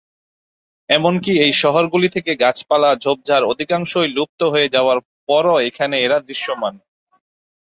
এমনকি 0.89 1.31
এই 1.45 1.53
শহরগুলি 1.61 2.07
থেকে 2.15 2.31
গাছপালা 2.43 2.89
ঝোপঝাড় 3.03 3.45
অধিকাংশই 3.47 4.07
লুপ্ত 4.15 4.41
হয়ে 4.53 4.67
যাওয়ার 4.75 4.97
পরও 5.29 5.55
এখানে 5.69 5.95
এরা 6.05 6.17
দৃশ্যমান। 6.27 6.73